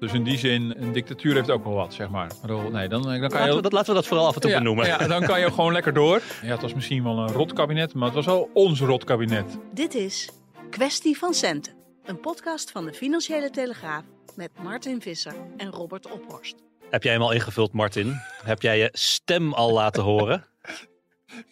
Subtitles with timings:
[0.00, 2.30] Dus in die zin, een dictatuur heeft ook wel wat, zeg maar.
[2.70, 3.54] Nee, dan, dan kan Laten je...
[3.54, 4.86] we, dat, laten we dat vooral af en toe ja, benoemen.
[4.86, 6.22] ja, dan kan je gewoon lekker door.
[6.42, 9.58] Ja, het was misschien wel een rot kabinet, maar het was wel ons rot kabinet.
[9.74, 10.30] Dit is
[10.70, 11.72] Kwestie van Centen,
[12.04, 14.02] een podcast van de Financiële Telegraaf
[14.36, 16.54] met Martin Visser en Robert Ophorst.
[16.90, 18.20] Heb jij hem al ingevuld, Martin?
[18.44, 20.44] Heb jij je stem al laten horen?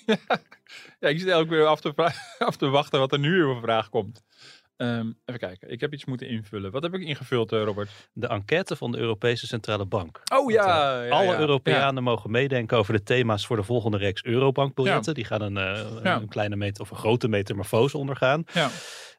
[1.01, 1.93] Ja, ik zit elke keer af te,
[2.39, 4.23] af te wachten wat er nu voor vraag komt.
[4.79, 6.71] Ehm, even kijken, ik heb iets moeten invullen.
[6.71, 7.91] Wat heb ik ingevuld, eh, Robert?
[8.13, 10.23] De enquête van de Europese Centrale Bank.
[10.33, 11.39] Oh ja, Want, eh, ja, Alle ja.
[11.39, 15.15] Europeanen mogen meedenken over de thema's voor de volgende reeks Eurobankbiljetten.
[15.15, 18.45] Die gaan een, eh, een kleine meter of een grote metamorfose ondergaan.
[18.53, 18.71] Ja.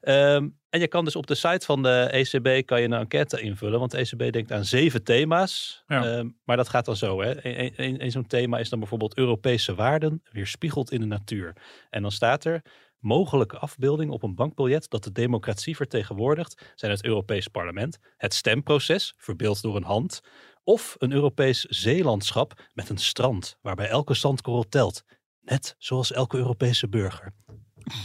[0.02, 3.42] Ehm, en je kan dus op de site van de ECB kan je een enquête
[3.42, 3.80] invullen.
[3.80, 5.84] Want de ECB denkt aan zeven thema's.
[5.88, 6.06] Ja.
[6.06, 7.22] Ehm, maar dat gaat dan zo.
[7.22, 7.46] Hè.
[7.46, 11.56] Een, een, een zo'n thema is dan bijvoorbeeld Europese waarden weerspiegeld in de natuur.
[11.90, 12.62] En dan staat er
[13.00, 19.14] mogelijke afbeelding op een bankbiljet dat de democratie vertegenwoordigt zijn het Europees Parlement, het stemproces,
[19.18, 20.22] verbeeld door een hand,
[20.64, 25.04] of een Europees zeelandschap met een strand waarbij elke zandkorrel telt.
[25.42, 27.34] Net zoals elke Europese burger.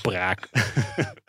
[0.02, 0.48] Braak.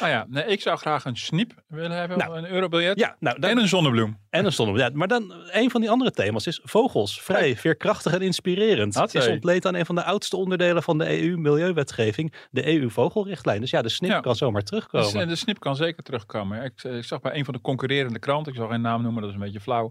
[0.00, 2.98] Ah ja, nee, ik zou graag een snip willen hebben, Nou, een eurobiljet.
[2.98, 4.18] Ja, nou, dan, En een zonnebloem.
[4.30, 4.78] En een zonne.
[4.78, 7.22] Ja, maar dan een van die andere thema's is vogels.
[7.22, 8.94] Vrij, veerkrachtig en inspirerend.
[8.94, 13.60] Het is ontleed aan een van de oudste onderdelen van de EU-milieuwetgeving, de EU-vogelrichtlijn.
[13.60, 14.20] Dus ja, de snip Ja.
[14.20, 15.28] kan zomaar terugkomen.
[15.28, 16.62] De snip kan zeker terugkomen.
[16.64, 19.20] Ik, eh, ik zag bij een van de concurrerende kranten, ik zal geen naam noemen,
[19.20, 19.90] dat is een beetje flauw.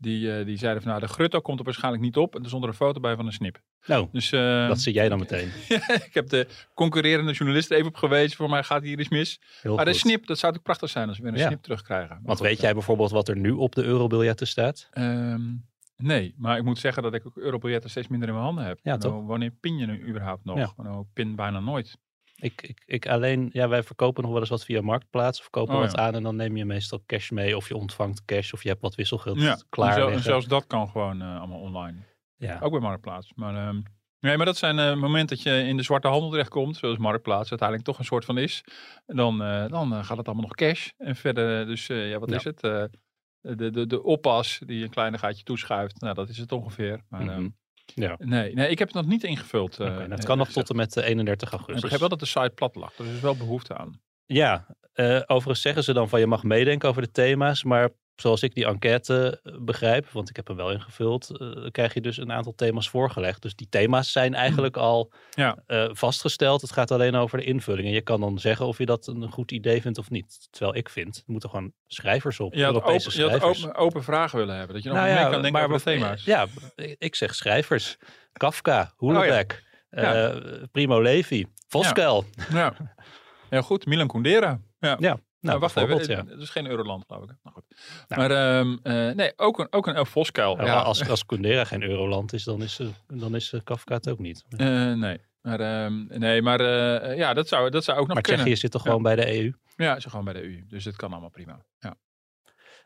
[0.00, 2.34] Die, eh, die zeiden van nou, de grutto komt er waarschijnlijk niet op.
[2.36, 3.60] En er stond er een foto bij van een snip.
[3.86, 5.50] nou, Dus eh, dat zie jij dan meteen.
[6.08, 8.36] ik heb de concurrerende journalist er even op gewezen.
[8.36, 9.40] Voor mij gaat hier iets mis.
[9.62, 11.46] Heel maar de snip, dat zou natuurlijk prachtig zijn als we weer een Ja.
[11.46, 12.08] snip terugkrijgen.
[12.08, 14.88] Maar Want goed, weet jij bijvoorbeeld wat er nu op de eurobiljetten staat?
[14.90, 15.40] ehm,
[15.96, 18.78] nee, maar ik moet zeggen dat ik ook eurobiljetten steeds minder in mijn handen heb.
[18.82, 19.26] Ja, Nou, toch?
[19.26, 20.58] Wanneer pin je nu überhaupt nog?
[20.58, 20.72] Ja.
[20.76, 21.96] Nou, ik pin bijna nooit.
[22.40, 25.40] Ik, ik, ik alleen, ja, wij verkopen nog wel eens wat via Marktplaats.
[25.40, 25.98] Of kopen Oh, wat ja.
[25.98, 27.56] aan en dan neem je meestal cash mee.
[27.56, 30.66] Of je ontvangt cash of je hebt wat wisselgeld Ja, en, klaar en zelfs dat
[30.66, 31.96] kan gewoon eh, allemaal online.
[32.36, 32.58] Ja.
[32.60, 33.32] Ook bij Marktplaats.
[33.34, 33.80] Maar, ehm,
[34.20, 37.50] nee, maar dat zijn eh momenten dat je in de zwarte handel terechtkomt, zoals Marktplaats
[37.50, 38.64] uiteindelijk toch een soort van is.
[39.06, 40.88] En dan, eh, dan gaat het allemaal nog cash.
[40.96, 42.36] En verder, dus ja, wat Ja.
[42.36, 42.60] is het?
[43.40, 47.00] De, de, de oppas die een kleine gaatje toeschuift, nou dat is het ongeveer.
[47.08, 47.48] Maar, ehm, Mhm.
[47.94, 48.14] Ja.
[48.18, 49.78] nee, nee, ik heb het nog niet ingevuld.
[49.80, 50.66] eh, nou, het eh, kan nog gezegd.
[50.66, 51.80] tot en met eh, 31 Ik augustus.
[51.80, 54.00] begrijp wel dat de site plat lag, dus er is wel behoefte aan.
[54.26, 58.42] Ja, eh, overigens zeggen ze dan van je mag meedenken over de thema's, maar zoals
[58.42, 62.16] ik die enquête eh, begrijp, want ik heb hem wel ingevuld, eh, krijg je dus
[62.16, 63.42] een aantal thema's voorgelegd.
[63.42, 65.56] Dus die thema's zijn eigenlijk al Ja.
[65.66, 66.60] eh, vastgesteld.
[66.60, 67.86] Het gaat alleen over de invulling.
[67.86, 70.48] En je kan dan zeggen of je dat een goed idee vindt of niet.
[70.50, 73.74] Terwijl ik vind, er moeten gewoon schrijvers op, Je had, Europese open, je had open,
[73.74, 75.94] open vragen willen hebben, dat je nog Nou mee ja, kan denken over de maar-
[76.14, 76.24] thema's.
[76.24, 76.46] Ja,
[76.98, 77.96] ik zeg schrijvers.
[78.32, 80.40] Kafka, Houellebecq, Oh Ja.
[80.72, 82.24] Primo Levi, Voskuil.
[82.52, 82.74] Ja.
[83.50, 84.60] ja, goed, Milan Kundera.
[84.80, 85.18] Ja.
[85.40, 86.24] Ja, nou, wacht even, ja.
[86.26, 87.36] het is geen Euroland, geloof ik.
[87.42, 87.64] Nou, goed.
[88.08, 88.20] Nou.
[88.20, 90.56] Maar ehm, eh, nee, ook een, ook een elf Voskuil.
[90.56, 90.80] Nou, ja.
[90.80, 94.18] als, als Kundera geen Euroland is, dan is, eh, dan is eh, Kafka het ook
[94.18, 94.44] niet.
[94.48, 98.22] Eh, nee, maar, ehm, nee, maar eh, ja, dat zou, dat zou ook nog maar
[98.22, 98.40] kunnen.
[98.40, 99.52] Tsjechië zit toch gewoon bij de EU?
[99.76, 100.64] Ja, ze gewoon bij de EU.
[100.68, 101.64] Dus het kan allemaal prima.
[101.78, 101.94] Ja.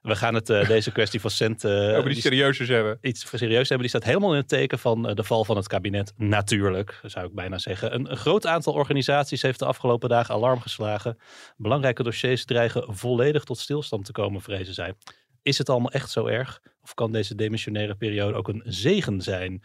[0.02, 2.98] We gaan het, eh, deze kwestie van cent eh, Over die die- serieuzers hebben.
[3.00, 3.78] iets serieus hebben.
[3.78, 6.12] Die staat helemaal in het teken van eh, de val van het kabinet.
[6.16, 7.94] Natuurlijk, zou ik bijna zeggen.
[7.94, 11.18] Een, een groot aantal organisaties heeft de afgelopen dagen alarm geslagen.
[11.56, 14.94] Belangrijke dossiers dreigen volledig tot stilstand te komen, vrezen zij.
[15.42, 16.60] Is het allemaal echt zo erg?
[16.82, 19.62] Of kan deze demissionaire periode ook een zegen zijn?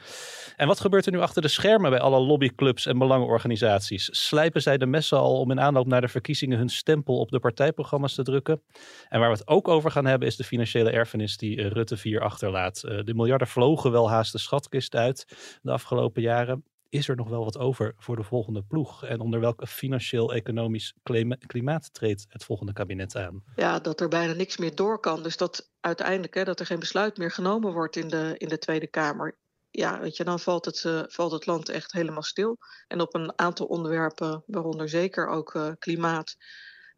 [0.55, 4.09] En wat gebeurt er nu achter de schermen bij alle lobbyclubs en belangenorganisaties?
[4.28, 7.39] Slijpen zij de messen al om in aanloop naar de verkiezingen hun stempel op de
[7.39, 8.61] partijprogramma's te drukken?
[9.09, 11.97] En waar we het ook over gaan hebben is de financiële erfenis die eh, Rutte
[11.97, 12.83] 4 achterlaat.
[12.83, 15.25] Eh, De miljarden vlogen wel haast de schatkist uit
[15.62, 16.63] de afgelopen jaren.
[16.89, 19.04] Is er nog wel wat over voor de volgende ploeg?
[19.04, 23.44] En onder welk financieel-economisch klima- klimaat treedt het volgende kabinet aan?
[23.56, 25.24] ja, dat er bijna niks meer door kan.
[25.24, 28.57] Dus dat uiteindelijk hè, dat er geen besluit meer genomen wordt in de, in de
[28.57, 29.38] Tweede Kamer.
[29.69, 32.57] Ja, weet je, dan valt het, eh, valt het land echt helemaal stil.
[32.88, 36.36] En op een aantal onderwerpen, waaronder zeker ook eh, klimaat,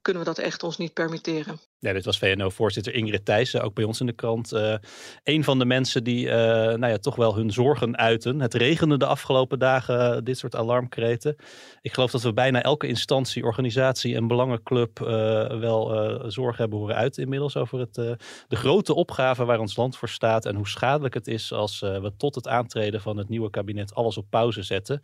[0.01, 1.59] kunnen we dat echt ons niet permitteren.
[1.81, 4.53] Ja, dit was VNO-voorzitter Ingrid Thijssen, ook bij ons in de krant.
[4.53, 4.73] Uh,
[5.23, 8.39] een van de mensen die uh, nou ja, toch wel hun zorgen uiten.
[8.39, 11.35] Het regende de afgelopen dagen, uh, dit soort alarmkreten.
[11.81, 14.99] Ik geloof dat we bijna elke instantie, organisatie en belangenclub
[15.59, 15.87] wel
[16.27, 17.93] zorgen hebben horen uit inmiddels over het,
[18.47, 22.11] de grote opgave waar ons land voor staat en hoe schadelijk het is als we
[22.17, 25.01] tot het aantreden van het nieuwe kabinet alles op pauze zetten.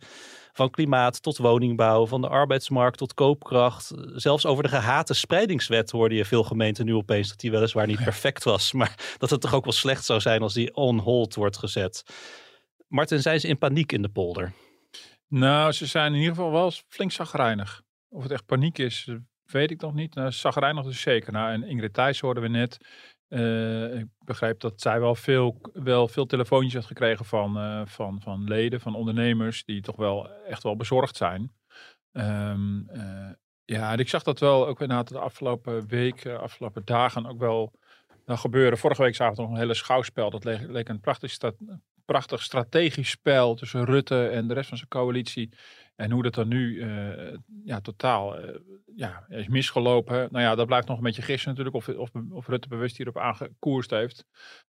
[0.52, 3.92] Van klimaat tot woningbouw, van de arbeidsmarkt tot koopkracht.
[4.14, 6.44] Zelfs over de gehate spreidingswet hoorde je veel
[6.74, 8.72] nu opeens dat die weliswaar niet perfect was.
[8.72, 12.04] Maar dat het toch ook wel slecht zou zijn als die on hold wordt gezet.
[12.88, 14.52] Martin, zijn ze in paniek in de polder?
[15.28, 17.82] Nou, ze zijn in ieder geval wel flink zagrijnig.
[18.08, 19.08] Of het echt paniek is,
[19.44, 20.14] weet ik nog niet.
[20.14, 21.32] Nou, zagrijnig dus zeker.
[21.32, 22.78] Nou, en Ingrid Thijs hoorden we net.
[23.28, 28.20] Uh, ik begrijp dat zij wel veel, wel veel telefoontjes had gekregen van, uh, van,
[28.20, 31.52] van leden, van ondernemers, die toch wel echt wel bezorgd zijn.
[32.12, 33.30] Um, uh,
[33.66, 37.72] ja, en ik zag dat wel ook na de afgelopen week, afgelopen dagen ook wel
[38.26, 38.78] nou, gebeuren.
[38.78, 40.30] Vorige week zagen we nog een hele schouwspel.
[40.30, 41.36] Dat leek, een prachtig,
[42.04, 45.50] prachtig strategisch spel tussen Rutte en de rest van zijn coalitie.
[45.96, 48.54] En hoe dat dan nu uh, ja, totaal uh,
[48.96, 50.28] ja, is misgelopen.
[50.30, 51.76] Nou ja, dat blijft nog een beetje gissen natuurlijk.
[51.76, 54.24] Of, of, of Rutte bewust hierop aangekoerst heeft.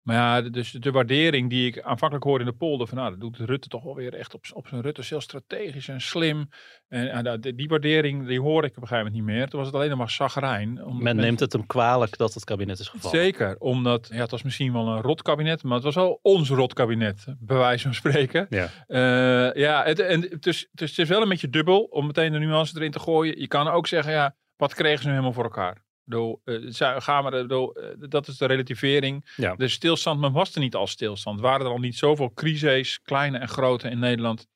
[0.01, 2.87] Maar ja, dus de waardering die ik aanvankelijk hoorde in de polder.
[2.87, 5.01] Van nou, dat doet Rutte toch wel weer echt op, op zijn Rutte.
[5.05, 6.49] Heel strategisch en slim.
[6.87, 9.47] En, en die, die, waardering, die hoor ik op een gegeven moment niet meer.
[9.47, 10.81] Toen was het alleen nog maar zagrijn.
[10.99, 13.19] Men neemt het hem kwalijk dat het kabinet is gevallen.
[13.19, 15.63] Zeker, omdat ja, het was misschien wel een rot kabinet.
[15.63, 18.47] Maar het was wel ons rot kabinet, bij wijze van spreken.
[18.49, 22.31] Ja, uh, ja het, en, dus, dus het is wel een beetje dubbel om meteen
[22.31, 23.39] de nuance erin te gooien.
[23.39, 25.83] Je kan ook zeggen, ja, wat kregen ze nu helemaal voor elkaar?
[26.03, 29.33] Bedoel, uh, gaan we, uh, dat is de relativering.
[29.35, 29.55] Ja.
[29.55, 31.39] De stilstand, men was er niet al stilstand.
[31.39, 34.47] Waren er al niet zoveel crises, kleine en grote in Nederland,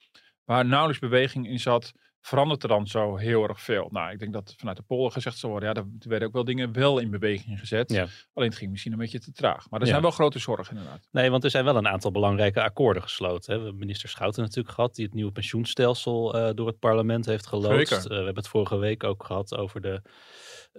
[0.44, 1.94] waar nauwelijks beweging in zat
[2.28, 3.88] verandert er dan zo heel erg veel?
[3.92, 6.44] Nou, ik denk dat vanuit de polder gezegd zal worden, ja, er werden ook wel
[6.44, 7.92] dingen wel in beweging gezet.
[7.92, 8.08] Ja.
[8.34, 9.70] Alleen het ging misschien een beetje te traag.
[9.70, 11.08] Maar er zijn wel grote zorgen inderdaad.
[11.12, 13.52] Nee, want er zijn wel een aantal belangrijke akkoorden gesloten.
[13.52, 13.58] Hè.
[13.58, 17.48] We hebben minister Schouten natuurlijk gehad, die het nieuwe pensioenstelsel uh, door het parlement heeft
[17.48, 17.92] geloodst.
[17.92, 20.02] Uh, we hebben het vorige week ook gehad over de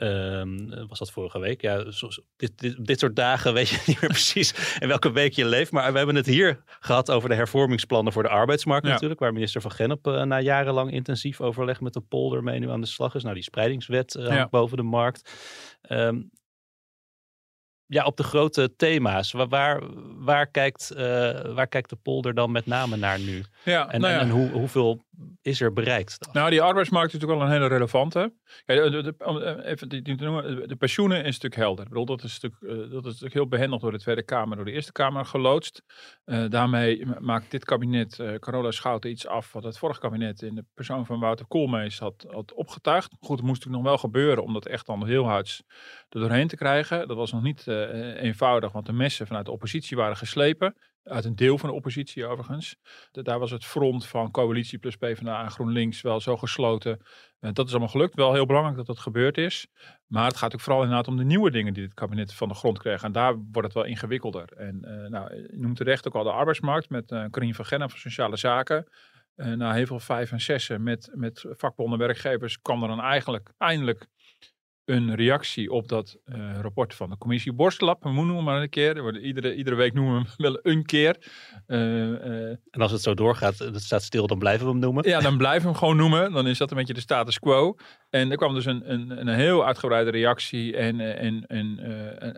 [0.03, 1.61] Um, was dat vorige week?
[1.61, 5.33] Ja, zo, dit, dit, dit, soort dagen weet je niet meer precies in welke week
[5.33, 5.73] je leeft.
[5.73, 9.21] Maar we hebben het hier gehad over de hervormingsplannen voor de arbeidsmarkt natuurlijk.
[9.21, 12.81] Waar minister Van Gennep uh, na jarenlang intensief overleg met de polder mee nu aan
[12.81, 13.23] de slag is.
[13.23, 14.49] Nou, die spreidingswet uh, ja.
[14.49, 15.33] boven de markt.
[15.89, 16.31] Um,
[17.87, 19.33] ja, op de grote thema's.
[19.33, 19.83] Waar,
[20.19, 20.99] waar, kijkt, uh,
[21.55, 23.45] waar kijkt de polder dan met name naar nu?
[23.65, 24.21] Ja, en, nou ja.
[24.21, 25.03] en, en hoe, hoeveel
[25.43, 26.29] is er bereikt?
[26.32, 28.32] Nou, die arbeidsmarkt is natuurlijk wel een hele relevante.
[28.65, 31.85] Kijk, de, de, even die, die, de pensioenen is natuurlijk helder.
[31.85, 34.56] Ik bedoel, dat is natuurlijk, uh, dat is natuurlijk heel behendig door de Tweede Kamer,
[34.56, 35.82] door de Eerste Kamer geloodst.
[36.25, 40.55] Uh, daarmee maakt dit kabinet, uh, Carola Schouten, iets af wat het vorige kabinet in
[40.55, 43.12] de persoon van Wouter Koolmees had, had opgetuigd.
[43.21, 45.62] Goed, het moest natuurlijk nog wel gebeuren om dat echt dan heel hard
[46.09, 47.09] er doorheen te krijgen.
[47.09, 47.67] Dat was nog niet
[48.17, 50.75] eenvoudig, want de messen vanuit de oppositie waren geslepen.
[51.09, 52.77] Uit een deel van de oppositie overigens.
[53.11, 56.99] daar was het front van coalitie plus PvdA en GroenLinks wel zo gesloten.
[57.41, 58.15] Uh, dat is allemaal gelukt.
[58.15, 59.67] Wel heel belangrijk dat dat gebeurd is.
[60.07, 62.55] Maar het gaat ook vooral inderdaad om de nieuwe dingen die het kabinet van de
[62.55, 63.03] grond kreeg.
[63.03, 64.53] En daar wordt het wel ingewikkelder.
[64.53, 67.99] En uh, nou, je noemt terecht ook al de arbeidsmarkt met Karin van Genna van
[67.99, 68.87] Sociale Zaken.
[69.35, 74.07] na heel veel vijf en zessen met, met vakbonden werkgevers kwam er dan eigenlijk eindelijk
[74.88, 78.02] een reactie op dat uh, rapport van de commissie Borstlap.
[78.02, 79.20] We noemen maar een keer.
[79.20, 81.17] Iedere, iedere week noemen we hem wel een keer.
[81.67, 85.08] Uh, uh, en als het zo doorgaat, het staat stil, dan blijven we hem noemen?
[85.08, 86.32] Ja, dan blijven we hem gewoon noemen.
[86.32, 87.76] Dan is dat een beetje de status quo.
[88.11, 91.79] En er kwam dus een, een, een heel uitgebreide reactie en, en, en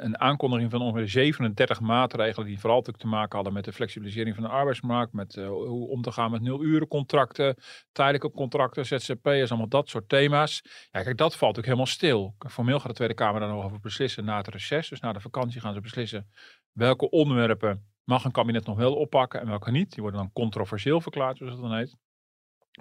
[0.04, 4.44] een aankondiging van ongeveer 37 maatregelen die vooral te maken hadden met de flexibilisering van
[4.44, 7.56] de arbeidsmarkt, met hoe om te gaan met nul-uren-contracten,
[7.92, 10.62] tijdelijke contracten, ZZP'ers, allemaal dat soort thema's.
[10.90, 12.34] Ja, kijk, dat valt ook helemaal stil.
[12.48, 14.88] Formeel gaat de Tweede Kamer daar nog over beslissen na het reces.
[14.88, 16.30] Dus na de vakantie gaan ze beslissen
[16.72, 19.92] welke onderwerpen mag een kabinet nog wel oppakken en welke niet.
[19.92, 21.96] Die worden dan controversieel verklaard, zoals dat dan heet.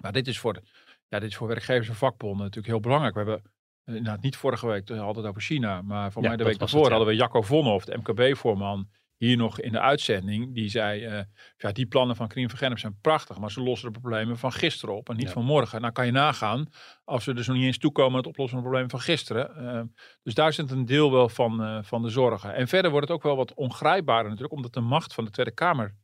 [0.02, 0.62] Maar dit is voor, de,
[1.08, 3.14] ja, dit is voor werkgevers en vakbonden natuurlijk heel belangrijk.
[3.14, 3.52] We hebben
[3.84, 6.90] inderdaad niet vorige week, we hadden het over China, maar voor mij de week daarvoor
[6.90, 8.88] hadden we Jacco Vonhoff, de MKB-voorman,
[9.20, 11.22] hier nog in de uitzending, die zei, uh,
[11.56, 14.96] ja, die plannen van Kriem van zijn prachtig, maar ze lossen de problemen van gisteren
[14.96, 15.80] op en niet van morgen.
[15.80, 16.68] Nou kan je nagaan,
[17.04, 19.62] als we dus nog niet eens toekomen het oplossen van de problemen van gisteren.
[19.62, 19.82] Uh,
[20.22, 22.54] dus daar zit een deel wel van, uh, van de zorgen.
[22.54, 25.54] En verder wordt het ook wel wat ongrijpbaarder natuurlijk, omdat de macht van de Tweede
[25.54, 25.94] Kamer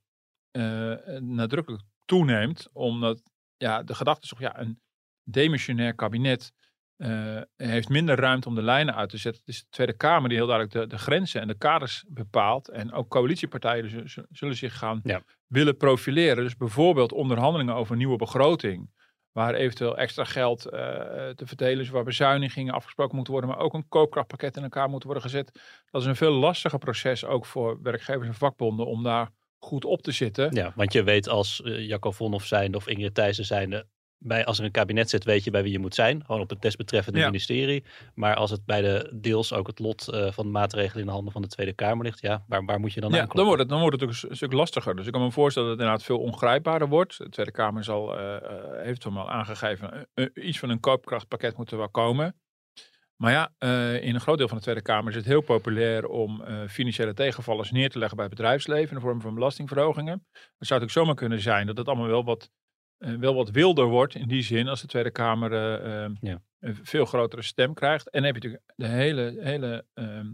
[1.20, 2.68] nadrukkelijk toeneemt.
[2.72, 3.22] Omdat
[3.56, 4.80] ja, de gedachte is toch, ja, een
[5.22, 6.52] demissionair kabinet
[6.98, 9.40] uh, heeft minder ruimte om de lijnen uit te zetten.
[9.44, 12.68] Het is de Tweede Kamer die heel duidelijk de, de grenzen en de kaders bepaalt.
[12.68, 15.02] En ook coalitiepartijen zullen zich gaan
[15.46, 16.44] willen profileren.
[16.44, 18.94] Dus bijvoorbeeld onderhandelingen over nieuwe begroting.
[19.32, 20.80] waar eventueel extra geld eh,
[21.28, 25.04] te verdelen is, waar bezuinigingen afgesproken moeten worden, maar ook een koopkrachtpakket in elkaar moet
[25.04, 25.60] worden gezet.
[25.90, 30.02] Dat is een veel lastiger proces ook voor werkgevers en vakbonden om daar goed op
[30.02, 30.54] te zitten.
[30.54, 33.86] Ja, want je weet als uh, Jacco Vonhoff zijnde of Ingrid Thijssen zijnde,
[34.26, 36.24] bij, als er een kabinet zit, weet je bij wie je moet zijn.
[36.24, 37.26] Gewoon op het desbetreffende Ja.
[37.26, 37.84] ministerie.
[38.14, 41.12] Maar als het bij de deels ook het lot eh, van de maatregelen in de
[41.12, 43.36] handen van de Tweede Kamer ligt, ja, waar, waar moet je dan Ja, aankloppen?
[43.38, 44.96] dan wordt, het, dan wordt het ook een stuk lastiger.
[44.96, 47.18] Dus ik kan me voorstellen dat het inderdaad veel ongrijpbaarder wordt.
[47.18, 48.42] De Tweede Kamer zal, eh, eh,
[48.84, 52.34] heeft toen al aangegeven, iets van een koopkrachtpakket moet er wel komen.
[53.16, 53.50] Maar ja,
[54.00, 57.70] in een groot deel van de Tweede Kamer is het heel populair om financiële tegenvallers
[57.70, 60.26] neer te leggen bij het bedrijfsleven in de vorm van belastingverhogingen.
[60.32, 62.50] Het zou natuurlijk zomaar kunnen zijn dat het allemaal wel wat,
[62.98, 66.42] wel wat wilder wordt in die zin als de Tweede Kamer eh, eh, Ja.
[66.60, 68.10] een veel grotere stem krijgt.
[68.10, 70.26] En dan heb je natuurlijk de hele, hele ehm,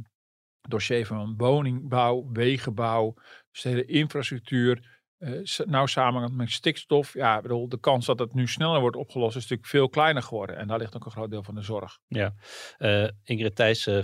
[0.69, 3.15] dossier van woningbouw, wegenbouw,
[3.51, 5.01] dus de hele infrastructuur.
[5.19, 7.15] eh, s- nou samen met stikstof.
[7.15, 10.23] Ja, ik bedoel, de kans dat het nu sneller wordt opgelost is natuurlijk veel kleiner
[10.23, 10.57] geworden.
[10.57, 11.99] En daar ligt ook een groot deel van de zorg.
[12.79, 14.03] Eh, Ingrid Thijs, eh,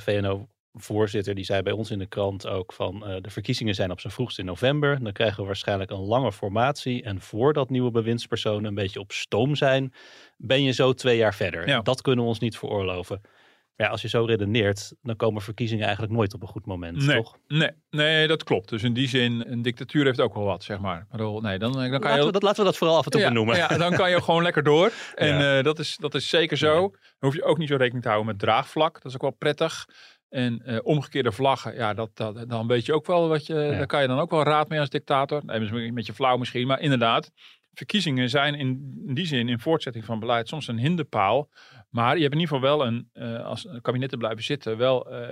[0.83, 4.01] VNO-voorzitter, die zei bij ons in de krant ook van eh, de verkiezingen zijn op
[4.01, 5.03] zijn vroegst in november.
[5.03, 7.03] Dan krijgen we waarschijnlijk een lange formatie.
[7.03, 9.93] En voordat nieuwe bewindspersonen een beetje op stoom zijn,
[10.37, 11.69] ben je zo twee jaar verder.
[11.69, 11.81] Ja.
[11.81, 13.21] Dat kunnen we ons niet veroorloven.
[13.77, 17.07] Maar ja, als je zo redeneert, dan komen verkiezingen eigenlijk nooit op een goed moment,
[17.07, 17.17] Nee.
[17.17, 17.37] toch?
[17.47, 18.69] Nee, nee, dat klopt.
[18.69, 21.07] Dus in die zin, een dictatuur heeft ook wel wat, zeg maar.
[21.11, 22.25] Nee, dan, dan kan Laten je...
[22.27, 23.57] we, dat, laten we dat vooral af en toe ja, benoemen.
[23.57, 24.93] ja, dan kan je gewoon lekker door.
[25.15, 25.59] En Ja.
[25.59, 26.75] eh, dat, is, dat is zeker zo.
[26.81, 28.95] Dan hoef je ook niet zo rekening te houden met draagvlak.
[28.95, 29.87] Dat is ook wel prettig.
[30.29, 33.55] En eh, omgekeerde vlaggen, ja, dat, dat, dan weet je ook wel wat je...
[33.55, 35.43] Daar kan je dan ook wel raad mee als dictator.
[35.45, 37.31] Nee, een beetje flauw misschien, maar inderdaad.
[37.73, 41.49] Verkiezingen zijn in, in die zin, in voortzetting van beleid, soms een hinderpaal.
[41.91, 44.77] Maar je hebt in ieder geval wel een, eh, als een kabinet te blijven zitten,
[44.77, 45.29] wel eh,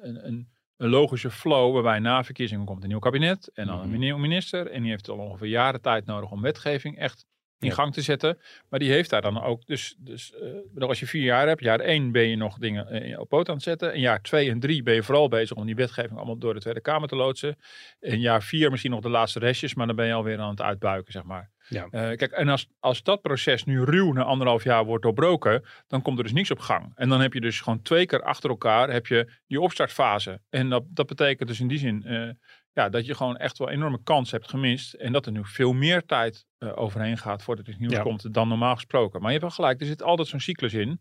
[0.00, 3.88] een, een, een logische flow waarbij na verkiezingen komt een nieuw kabinet en dan een
[3.88, 3.98] Mhm.
[3.98, 4.66] nieuwe minister.
[4.70, 7.26] En die heeft al ongeveer jaren tijd nodig om wetgeving echt
[7.58, 7.74] in Ja.
[7.74, 8.38] gang te zetten.
[8.68, 11.60] Maar die heeft daar dan ook, dus, dus eh, bedoel, als je vier jaar hebt,
[11.60, 13.92] jaar één ben je nog dingen eh, op poot aan het zetten.
[13.92, 16.60] En jaar twee en drie ben je vooral bezig om die wetgeving allemaal door de
[16.60, 17.56] Tweede Kamer te loodsen.
[18.00, 20.62] En jaar vier misschien nog de laatste restjes, maar dan ben je alweer aan het
[20.62, 21.50] uitbuiken, zeg maar.
[21.68, 21.88] Ja.
[21.90, 26.02] Eh, kijk, en als, als dat proces nu ruw na anderhalf jaar wordt doorbroken, dan
[26.02, 26.92] komt er dus niks op gang.
[26.94, 30.40] En dan heb je dus gewoon twee keer achter elkaar heb je die opstartfase.
[30.50, 32.28] En dat, dat betekent dus in die zin eh,
[32.78, 34.94] ja, dat je gewoon echt wel enorme kans hebt gemist.
[34.94, 38.02] En dat er nu veel meer tijd eh, overheen gaat voordat iets nieuws Ja.
[38.02, 39.20] komt dan normaal gesproken.
[39.20, 41.00] Maar je hebt wel gelijk, er zit altijd zo'n cyclus in.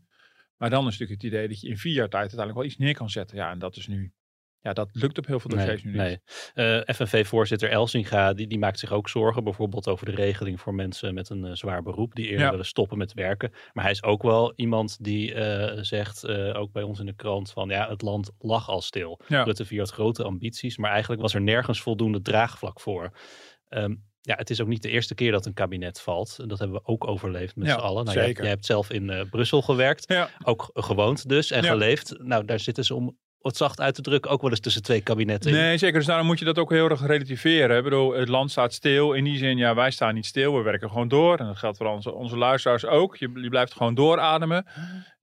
[0.57, 2.77] Maar dan is natuurlijk het idee dat je in vier jaar tijd uiteindelijk wel iets
[2.77, 3.38] neer kan zetten.
[3.38, 4.13] Ja, en dat is nu,
[4.62, 6.00] ja, dat lukt op heel veel dossiers nu niet.
[6.00, 6.20] nee.
[6.54, 9.44] Eh, FNV-voorzitter Elsinga, die, die maakt zich ook zorgen.
[9.44, 12.16] Bijvoorbeeld over de regeling voor mensen met een eh, zwaar beroep.
[12.16, 12.50] Die eerder Ja.
[12.52, 13.52] willen stoppen met werken.
[13.74, 17.52] Maar hij is ook wel iemand die eh, zegt, ook bij ons in de krant,
[17.52, 19.20] van ja, het land lag al stil.
[19.28, 19.44] Ja.
[19.44, 23.12] Rutte 4 had grote ambities, maar eigenlijk was er nergens voldoende draagvlak voor.
[23.68, 26.36] Ehm, ja, het is ook niet de eerste keer dat een kabinet valt.
[26.40, 28.06] En Dat hebben we ook overleefd met Ja, z'n allen.
[28.06, 30.12] Nou, jij, hebt zelf in Brussel gewerkt.
[30.12, 30.30] Ja.
[30.44, 31.70] Ook gewoond dus en Ja.
[31.70, 32.16] geleefd.
[32.20, 35.01] Nou, daar zitten ze om het zacht uit te drukken ook wel eens tussen twee
[35.01, 35.58] kabinetten in.
[35.58, 35.98] Nee, zeker.
[35.98, 37.77] Dus daarom moet je dat ook heel erg relativeren.
[37.77, 39.13] Ik bedoel, het land staat stil.
[39.13, 40.56] In die zin, ja, wij staan niet stil.
[40.56, 41.38] We werken gewoon door.
[41.38, 43.18] En dat geldt voor onze, onze luisteraars ook.
[43.18, 44.66] Je, je blijft gewoon doorademen.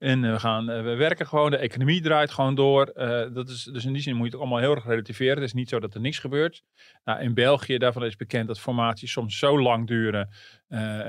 [0.04, 1.50] En eh, we, gaan, eh, we werken gewoon.
[1.50, 2.86] De economie draait gewoon door.
[2.86, 5.34] Eh, dat is, dus in die zin moet je het allemaal heel erg relativeren.
[5.34, 6.62] Het is niet zo dat er niks gebeurt.
[7.04, 10.28] Nou, in België, daarvan is bekend dat formaties soms zo lang duren.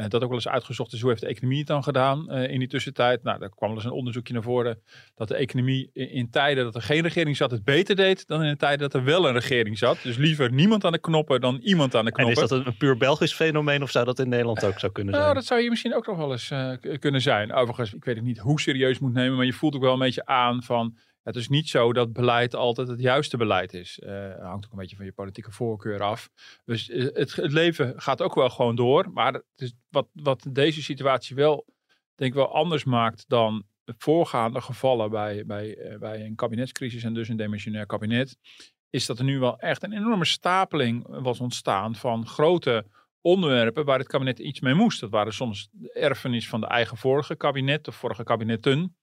[0.08, 2.68] dat ook wel eens uitgezocht is hoe heeft de economie het dan gedaan in die
[2.68, 3.24] tussentijd.
[3.24, 4.82] Nou, daar kwam wel eens een onderzoekje naar voren
[5.16, 8.44] dat de economie in, in tijden dat er geen regering zat het beter deed dan
[8.44, 9.98] in de tijden dat er wel een regering zat.
[10.04, 12.44] Dus liever niemand aan de knoppen dan iemand aan de En knoppen.
[12.44, 15.26] is dat een, puur Belgisch fenomeen of zou dat in Nederland ook zo kunnen zijn?
[15.26, 16.54] Nou, dat zou je misschien ook nog wel eens
[17.00, 17.54] kunnen zijn.
[17.54, 19.94] Overigens, ik weet het niet hoe serieus het moet nemen, maar je voelt ook wel
[19.94, 20.98] een beetje aan van.
[21.24, 24.00] Het is niet zo dat beleid altijd het juiste beleid is.
[24.00, 26.30] Eh hangt ook een beetje van je politieke voorkeur af.
[26.66, 29.12] Dus eh, het, het leven gaat ook wel gewoon door.
[29.14, 31.66] Maar het is wat, wat deze situatie wel,
[32.16, 37.14] denk ik wel anders maakt dan voorgaande gevallen bij, bij, eh, bij een kabinetscrisis en
[37.14, 38.38] dus een demissionair kabinet,
[38.90, 42.86] is dat er nu wel echt een enorme stapeling was ontstaan van grote
[43.26, 45.00] onderwerpen waar het kabinet iets mee moest.
[45.00, 48.98] Dat waren soms de erfenis van de eigen vorige kabinet, de vorige kabinetten.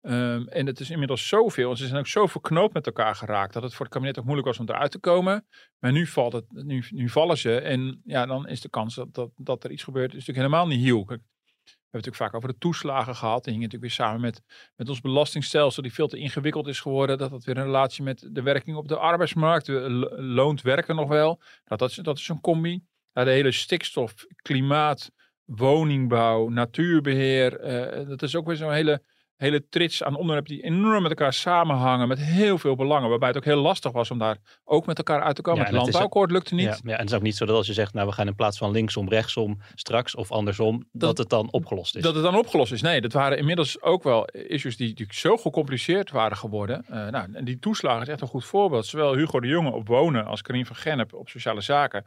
[0.00, 3.52] Ehm, en het is inmiddels zoveel, en ze zijn ook zo verknoopt met elkaar geraakt,
[3.52, 5.46] dat het voor het kabinet ook moeilijk was om eruit te komen.
[5.78, 9.30] Maar nu, valt het, nu, nu vallen ze en ja, dan is de kans dat,
[9.36, 11.04] dat, er iets gebeurt, is natuurlijk helemaal niet heel.
[11.04, 11.26] We hebben
[11.66, 13.44] het natuurlijk vaak over de toeslagen gehad.
[13.44, 14.42] Die hingen natuurlijk weer samen met,
[14.76, 17.18] met ons belastingstelsel, die veel te ingewikkeld is geworden.
[17.18, 19.68] Dat dat weer een relatie met de werking op de arbeidsmarkt,
[20.16, 21.40] loont werken nog wel.
[21.64, 22.82] Dat, dat, is, dat is een combi.
[23.16, 25.10] Ja, de hele stikstof, klimaat,
[25.44, 27.60] woningbouw, natuurbeheer.
[27.60, 29.02] eh, dat is ook weer zo'n hele
[29.36, 32.08] hele trits aan onderwerpen die enorm met elkaar samenhangen.
[32.08, 33.08] Met heel veel belangen.
[33.08, 35.60] Waarbij het ook heel lastig was om daar ook met elkaar uit te komen.
[35.60, 36.64] Ja, het landbouwakkoord lukte niet.
[36.64, 38.26] Ja, ja, en het is ook niet zo dat als je zegt, nou we gaan
[38.26, 42.02] in plaats van linksom, rechtsom straks of andersom, dat, het dan opgelost is.
[42.02, 42.82] Dat het dan opgelost is.
[42.82, 46.84] Nee, dat waren inmiddels ook wel issues die, die zo gecompliceerd waren geworden.
[46.88, 48.86] Eh, nou, en die toeslagen is echt een goed voorbeeld.
[48.86, 52.04] Zowel Hugo de Jonge op wonen als Karin van Gennep op sociale zaken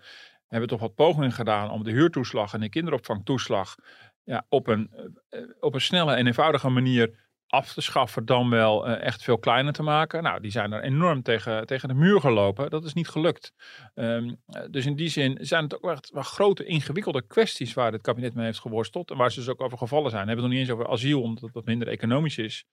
[0.50, 3.76] hebben toch wat pogingen gedaan om de huurtoeslag en de kinderopvangtoeslag
[4.24, 4.90] ja, op, een,
[5.30, 9.38] eh, op een snelle en eenvoudige manier af te schaffen, dan wel eh, echt veel
[9.38, 10.24] kleiner te maken.
[10.24, 12.70] Nou, die zijn er enorm tegen, tegen de muur gelopen.
[12.70, 13.54] Dat is niet gelukt.
[13.96, 14.34] Ehm,
[14.72, 18.34] dus in die zin zijn het ook echt wel grote, ingewikkelde kwesties waar het kabinet
[18.34, 19.12] mee heeft geworsteld.
[19.12, 20.24] En waar ze dus ook over gevallen zijn.
[20.24, 22.66] We hebben het nog niet eens over asiel, omdat wat minder economisch is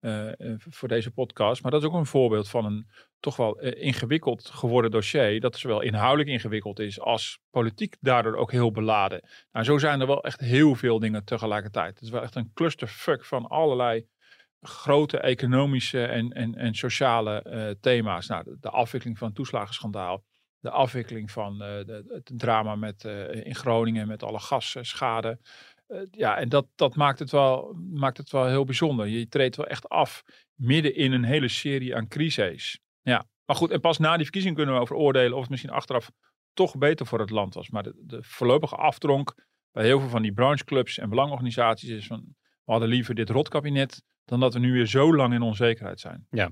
[0.00, 1.62] uh, voor deze podcast.
[1.62, 2.86] Maar dat is ook een voorbeeld van een
[3.20, 5.40] toch wel ingewikkeld geworden dossier.
[5.40, 9.28] Dat zowel inhoudelijk ingewikkeld is als politiek daardoor ook heel beladen.
[9.52, 11.94] Nou, zo zijn er wel echt heel veel dingen tegelijkertijd.
[11.94, 14.06] Het is wel echt een clusterfuck van allerlei
[14.62, 18.26] grote economische en, en, en sociale uh, thema's.
[18.26, 20.24] Nou, de, afwikkeling van het toeslagenschandaal.
[20.60, 25.38] De afwikkeling van uh, de, het drama met, uh, in Groningen met alle gasschade.
[26.10, 29.06] ja, en dat, dat maakt, het wel, maakt het wel heel bijzonder.
[29.06, 30.22] Je treedt wel echt af
[30.54, 32.80] midden in een hele serie aan crises.
[33.00, 35.70] Ja, maar goed, en pas na die verkiezing kunnen we over oordelen of het misschien
[35.70, 36.10] achteraf
[36.52, 37.70] toch beter voor het land was.
[37.70, 39.34] Maar de, de voorlopige aftronk
[39.72, 44.02] bij heel veel van die brancheclubs en belangorganisaties is van we hadden liever dit rotkabinet
[44.32, 46.26] dan dat we nu weer zo lang in onzekerheid zijn.
[46.30, 46.50] Ja.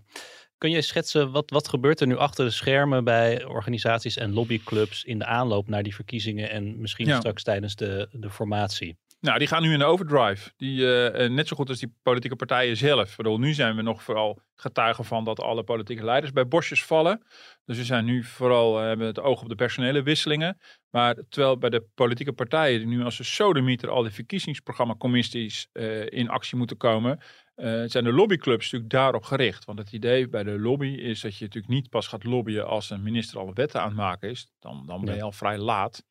[0.59, 5.05] Kun je schetsen wat, wat gebeurt er nu achter de schermen bij organisaties en lobbyclubs
[5.05, 7.19] in de aanloop naar die verkiezingen en misschien ja.
[7.19, 8.99] straks tijdens de, de formatie?
[9.21, 10.51] Nou, die gaan nu in de overdrive.
[10.57, 13.17] Die, uh, net zo goed als die politieke partijen zelf.
[13.17, 17.23] Bedoel, nu zijn we nog vooral getuigen van dat alle politieke leiders bij bosjes vallen.
[17.65, 20.59] Dus we zijn nu vooral uh, hebben het oog op de personele wisselingen.
[20.91, 26.07] Maar terwijl bij de politieke partijen die nu als een sodemieter al die verkiezingsprogrammacommissies uh,
[26.11, 27.21] in actie moeten komen,
[27.61, 29.65] uh, zijn de lobbyclubs natuurlijk daarop gericht.
[29.65, 32.91] Want het idee bij de lobby is dat je natuurlijk niet pas gaat lobbyen als
[32.91, 34.53] een minister alle wetten aan het maken is.
[34.59, 36.05] Dan, dan ben je al vrij laat.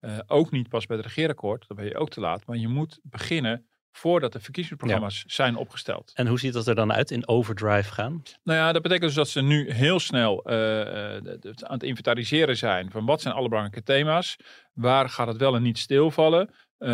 [0.00, 2.46] Uh, ook niet pas bij het regeerakkoord, dan ben je ook te laat.
[2.46, 5.24] Maar je moet beginnen voordat de verkiezingsprogramma's ja.
[5.26, 6.12] zijn opgesteld.
[6.14, 8.22] En hoe ziet dat er dan uit in overdrive gaan?
[8.44, 11.16] Nou ja, dat betekent dus dat ze nu heel snel uh,
[11.56, 14.36] aan het inventariseren zijn van wat zijn alle belangrijke thema's.
[14.72, 16.50] Waar gaat het wel en niet stilvallen?
[16.78, 16.88] Uh,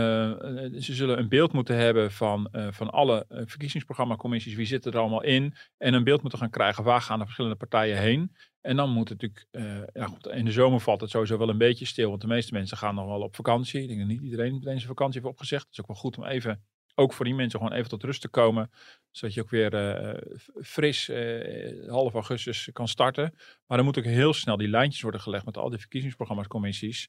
[0.81, 5.23] ze zullen een beeld moeten hebben van, uh, van alle verkiezingsprogrammacommissies, wie zit er allemaal
[5.23, 5.55] in.
[5.77, 8.37] En een beeld moeten gaan krijgen waar gaan de verschillende partijen heen.
[8.61, 9.47] En dan moet het natuurlijk,
[9.93, 12.53] ja goed, in de zomer valt het sowieso wel een beetje stil, want de meeste
[12.53, 13.81] mensen gaan nog wel op vakantie.
[13.83, 15.63] Ik denk dat niet iedereen meteen zijn vakantie heeft opgezegd.
[15.63, 18.21] Het is ook wel goed om even, ook voor die mensen, gewoon even tot rust
[18.21, 18.71] te komen.
[19.11, 23.35] Zodat je ook weer uh, fris uh, half augustus kan starten.
[23.67, 27.09] Maar dan moet ook heel snel die lijntjes worden gelegd met al die verkiezingsprogramma's, commissies.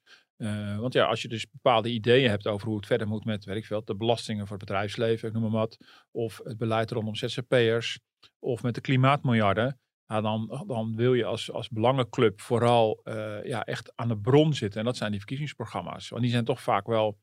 [0.80, 3.84] want ja, als je dus bepaalde ideeën hebt over hoe het verder moet met, veel,
[3.86, 5.78] de belastingen voor het bedrijfsleven, ik noem maar wat.
[6.12, 8.00] Of het beleid rondom ZZP'ers.
[8.40, 13.02] Of met de klimaatmiljarden dan, dan wil je als, als belangenclub vooral
[13.44, 14.80] ja, echt aan de bron zitten.
[14.80, 16.10] En dat zijn die verkiezingsprogramma's.
[16.10, 17.18] Want die zijn toch vaak wel.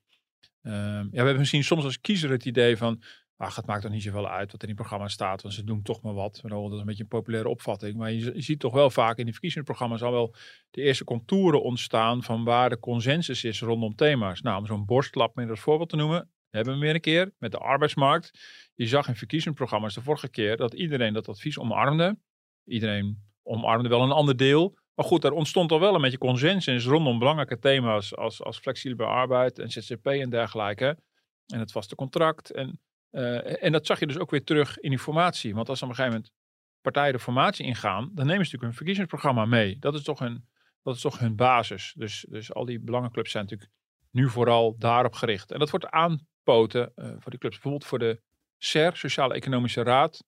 [0.62, 3.02] Uh, ja, we hebben misschien soms als kiezer het idee van.
[3.36, 5.42] Ach, het maakt toch niet zoveel uit wat er in die programma's staat.
[5.42, 6.40] Want ze doen toch maar wat.
[6.42, 7.96] Dat is een beetje een populaire opvatting.
[7.96, 10.34] Maar je, je ziet toch wel vaak in die verkiezingsprogramma's al wel
[10.70, 12.22] de eerste contouren ontstaan.
[12.22, 14.40] van waar de consensus is rondom thema's.
[14.40, 16.30] Nou, om zo'n borstlap meer als voorbeeld te noemen.
[16.50, 18.30] Hebben we weer een keer met de arbeidsmarkt.
[18.74, 22.18] Je zag in verkiezingsprogramma's de vorige keer dat iedereen dat advies omarmde.
[22.64, 24.78] Iedereen omarmde wel een ander deel.
[24.94, 29.08] Maar goed, er ontstond al wel een beetje consensus rondom belangrijke thema's als, als flexibele
[29.08, 30.98] arbeid en ZZP en dergelijke.
[31.46, 32.50] En het vaste contract.
[32.50, 35.54] En, uh, en dat zag je dus ook weer terug in die formatie.
[35.54, 36.34] Want als op een gegeven moment
[36.80, 39.78] partijen de formatie ingaan, dan nemen ze natuurlijk hun verkiezingsprogramma mee.
[39.78, 40.48] Dat is toch hun,
[40.82, 41.92] dat is toch hun basis.
[41.96, 43.70] Dus, dus al die belangenclubs zijn natuurlijk
[44.10, 45.52] nu vooral daarop gericht.
[45.52, 47.54] En dat wordt aanpoten uh, voor die clubs.
[47.54, 48.20] Bijvoorbeeld voor de
[48.58, 50.24] SER, Sociale Economische Raad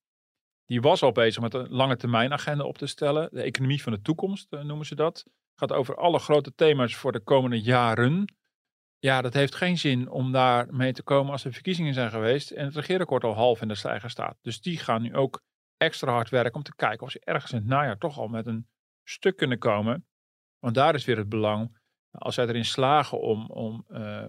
[0.66, 3.28] die was al bezig met een lange termijn agenda op te stellen.
[3.32, 5.24] De economie van de toekomst uh, noemen ze dat.
[5.54, 8.34] Gaat over alle grote thema's voor de komende jaren.
[8.98, 12.50] Ja, dat heeft geen zin om daar mee te komen als er verkiezingen zijn geweest
[12.50, 14.36] en het regeerakkoord al half in de stijger staat.
[14.40, 15.42] Dus die gaan nu ook
[15.76, 18.46] extra hard werken om te kijken of ze ergens in het najaar toch al met
[18.46, 18.68] een
[19.02, 20.06] stuk kunnen komen.
[20.58, 21.82] Want daar is weer het belang.
[22.10, 24.26] Als zij erin slagen om, om uh,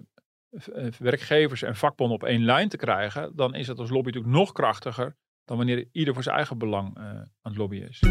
[0.98, 4.52] werkgevers en vakbonden op één lijn te krijgen, dan is het als lobby natuurlijk nog
[4.52, 8.03] krachtiger dan wanneer ieder voor zijn eigen belang uh, aan het lobbyen is.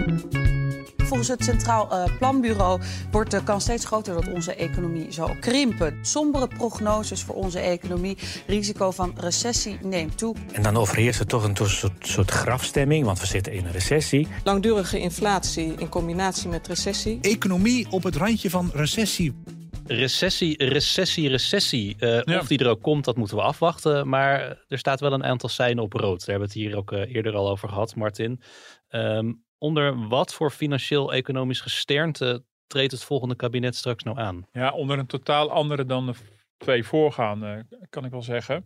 [0.96, 5.98] Volgens het Centraal uh, Planbureau wordt de kans steeds groter dat onze economie zal krimpen.
[6.02, 8.18] Sombere prognoses voor onze economie.
[8.46, 10.36] Risico van recessie neemt toe.
[10.52, 14.28] En dan overheerst er toch een soort, soort grafstemming, want we zitten in een recessie.
[14.44, 17.18] Langdurige inflatie in combinatie met recessie.
[17.20, 19.34] Economie op het randje van recessie.
[19.86, 21.96] Recessie, recessie, recessie.
[21.98, 22.38] Eh, Ja.
[22.38, 24.08] Of die er ook komt, dat moeten we afwachten.
[24.08, 26.18] Maar er staat wel een aantal seinen op rood.
[26.26, 28.40] Daar hebben we het hier ook eh, eerder al over gehad, Martin.
[28.88, 34.46] Ehm, onder wat voor financieel-economisch gesternte treedt het volgende kabinet straks nou aan?
[34.52, 36.12] Ja, onder een totaal andere dan de
[36.56, 38.64] twee voorgaande, kan ik wel zeggen.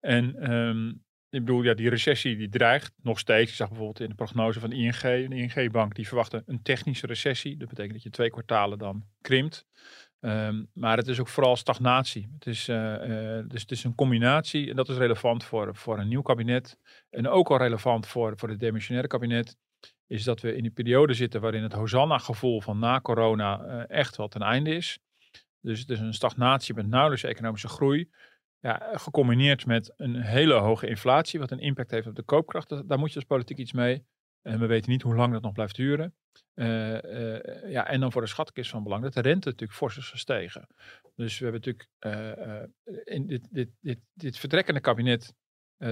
[0.00, 0.88] En ehm,
[1.30, 3.50] ik bedoel, ja, die recessie die dreigt nog steeds.
[3.50, 7.56] Ik zag bijvoorbeeld in de prognose van ING, de ING-bank, die verwachten een technische recessie.
[7.56, 9.66] Dat betekent dat je twee kwartalen dan krimpt.
[10.24, 12.28] Ehm, maar het is ook vooral stagnatie.
[12.34, 15.98] Het is, eh, eh, dus het is een combinatie en dat is relevant voor, voor
[15.98, 16.78] een nieuw kabinet.
[17.10, 19.56] En ook al relevant voor, voor het demissionaire kabinet.
[20.06, 24.16] Is dat we in een periode zitten waarin het Hosanna-gevoel van na corona eh, echt
[24.16, 24.98] wel ten einde is.
[25.60, 28.10] Dus het is een stagnatie met nauwelijks economische groei.
[28.60, 32.68] Ja, gecombineerd met een hele hoge inflatie, wat een impact heeft op de koopkracht.
[32.68, 34.04] Da- Daar moet je als politiek iets mee.
[34.46, 36.14] En we weten niet hoe lang dat nog blijft duren.
[36.54, 39.96] Eh, eh, ja, en dan voor de schatkist van belang dat de rente natuurlijk fors
[39.96, 40.66] is gestegen.
[41.14, 42.62] Dus we hebben natuurlijk eh,
[43.04, 45.34] in dit, dit, dit, dit vertrekkende kabinet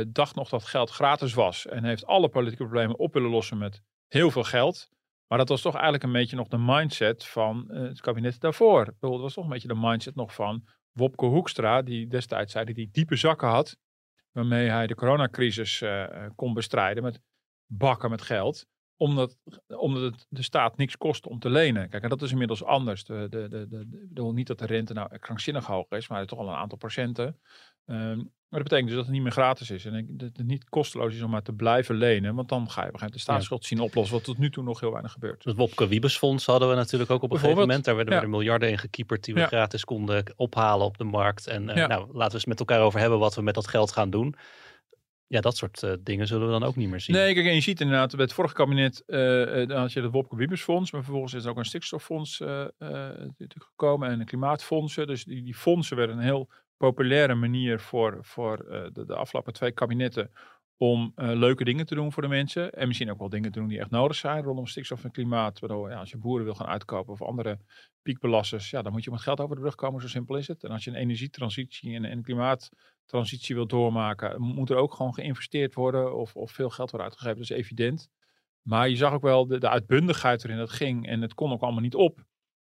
[0.09, 1.67] dacht nog dat geld gratis was.
[1.67, 4.89] En heeft alle politieke problemen op willen lossen met heel veel geld.
[5.27, 8.85] Maar dat was toch eigenlijk een beetje nog de mindset van het kabinet daarvoor.
[8.85, 12.77] Dat was toch een beetje de mindset nog van Wopke Hoekstra, die destijds zei dat
[12.77, 13.77] hij diepe zakken had.
[14.31, 15.85] Waarmee hij de coronacrisis
[16.35, 17.21] kon bestrijden met
[17.67, 18.67] bakken met geld.
[18.97, 19.37] Omdat,
[19.77, 21.89] omdat het de staat niks kost om te lenen.
[21.89, 23.05] Kijk, en dat is inmiddels anders.
[23.05, 26.19] De, de, de, de, ik bedoel niet dat de rente nou krankzinnig hoog is, maar
[26.21, 27.41] het is toch al een aantal procenten.
[27.87, 29.85] Ehm, maar dat betekent dus dat het niet meer gratis is.
[29.85, 32.35] En ik- dat het niet kosteloos is om maar te blijven lenen.
[32.35, 34.15] Want dan ga je op een gegeven moment de staatsschuld zien oplossen.
[34.15, 35.45] Wat tot nu toe nog heel weinig gebeurt.
[35.45, 37.85] Het Wopke Wiebesfonds hadden we natuurlijk ook op een gegeven moment.
[37.85, 38.21] Daar werden ja.
[38.23, 39.47] er miljarden in gekieperd die we Ja.
[39.47, 41.47] gratis konden ophalen op de markt.
[41.47, 41.87] En eh, Ja.
[41.87, 44.35] nou, laten we eens met elkaar over hebben wat we met dat geld gaan doen.
[45.33, 47.17] Ja, dat soort eh, dingen zullen we dan ook niet meer zien.
[47.17, 49.19] Nee, kijk, en je ziet inderdaad, bij het vorige kabinet eh,
[49.67, 52.43] dan had je het Wopke Wiebesfonds, maar vervolgens is er ook een stikstoffonds
[53.49, 55.07] gekomen en een klimaatfondsen.
[55.07, 58.57] Dus die, die fondsen werden een heel populaire manier voor, voor
[58.93, 60.31] de, de afgelopen twee kabinetten
[60.77, 62.73] om leuke dingen te doen voor de mensen.
[62.73, 65.59] En misschien ook wel dingen te doen die echt nodig zijn rondom stikstof en klimaat.
[65.59, 67.59] Waardoor ja, als je boeren wil gaan uitkopen of andere
[68.03, 70.65] piekbelasters, ja, dan moet je met geld over de brug komen, zo simpel is het.
[70.65, 72.11] En als je een energietransitie en een
[73.07, 77.41] klimaattransitie wil doormaken, moet er ook gewoon geïnvesteerd worden of, of veel geld worden uitgegeven.
[77.41, 78.11] Dat is evident.
[78.63, 81.63] Maar je zag ook wel de, de uitbundigheid waarin dat ging en het kon ook
[81.63, 82.25] allemaal niet op.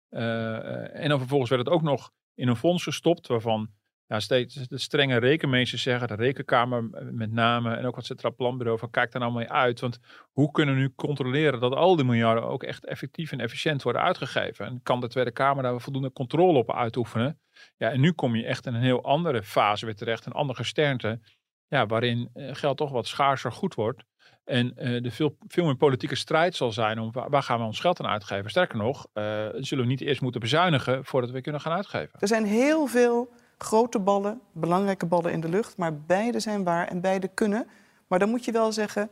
[0.10, 3.69] Eh, eh, en dan vervolgens werd het ook nog in een fonds gestopt waarvan
[4.07, 8.79] ja, steeds de strenge rekenmeesters zeggen, de rekenkamer met name en ook het Centraal Planbureau,
[8.79, 9.79] van kijk daar nou mee uit.
[9.79, 9.99] Want
[10.31, 14.01] hoe kunnen we nu controleren dat al die miljarden ook echt effectief en efficiënt worden
[14.01, 14.65] uitgegeven?
[14.65, 17.39] En kan de Tweede Kamer daar voldoende controle op uitoefenen?
[17.77, 20.59] Ja, en nu kom je echt in een heel andere fase weer terecht, een andere
[20.59, 21.19] gesternte,
[21.67, 24.03] ja, waarin eh, geld toch wat schaarser goed wordt.
[24.43, 27.65] En eh er veel, veel meer politieke strijd zal zijn om waar, waar gaan we
[27.65, 28.49] ons geld aan uitgeven.
[28.49, 32.19] Sterker nog, eh, zullen we niet eerst moeten bezuinigen voordat we kunnen gaan uitgeven.
[32.19, 36.87] Er zijn heel veel grote ballen, belangrijke ballen in de lucht, maar beide zijn waar
[36.87, 37.67] en beide kunnen.
[38.07, 39.09] Maar dan moet je wel zeggen,